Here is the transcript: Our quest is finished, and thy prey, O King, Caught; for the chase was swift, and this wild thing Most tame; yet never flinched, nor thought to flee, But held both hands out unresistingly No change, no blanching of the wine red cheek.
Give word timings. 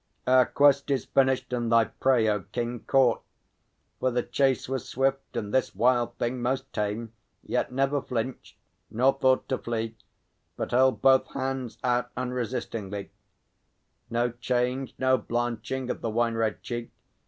Our 0.25 0.47
quest 0.47 0.89
is 0.89 1.05
finished, 1.05 1.53
and 1.53 1.71
thy 1.71 1.85
prey, 1.85 2.27
O 2.27 2.41
King, 2.41 2.79
Caught; 2.87 3.21
for 3.99 4.09
the 4.09 4.23
chase 4.23 4.67
was 4.67 4.89
swift, 4.89 5.37
and 5.37 5.53
this 5.53 5.75
wild 5.75 6.17
thing 6.17 6.41
Most 6.41 6.73
tame; 6.73 7.13
yet 7.43 7.71
never 7.71 8.01
flinched, 8.01 8.57
nor 8.89 9.13
thought 9.13 9.47
to 9.49 9.59
flee, 9.59 9.95
But 10.57 10.71
held 10.71 11.03
both 11.03 11.27
hands 11.35 11.77
out 11.83 12.09
unresistingly 12.17 13.11
No 14.09 14.31
change, 14.31 14.95
no 14.97 15.19
blanching 15.19 15.91
of 15.91 16.01
the 16.01 16.09
wine 16.09 16.33
red 16.33 16.63
cheek. 16.63 16.89